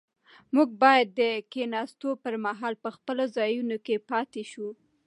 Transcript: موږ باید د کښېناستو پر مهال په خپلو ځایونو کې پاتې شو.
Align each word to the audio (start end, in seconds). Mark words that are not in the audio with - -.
موږ 0.55 0.69
باید 0.83 1.07
د 1.19 1.21
کښېناستو 1.51 2.09
پر 2.23 2.33
مهال 2.45 2.73
په 2.83 2.89
خپلو 2.95 3.23
ځایونو 3.37 3.75
کې 3.85 3.95
پاتې 4.09 4.43
شو. 4.51 4.67